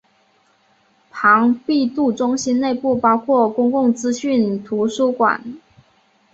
[1.11, 5.59] 庞毕度中心内部包括公共资讯图书馆。